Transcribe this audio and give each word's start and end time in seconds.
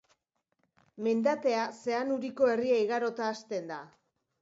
Mendatea 1.09 1.67
Zeanuriko 1.83 2.53
herria 2.57 2.83
igarota 2.89 3.33
hasten 3.33 3.73
da. 3.77 3.83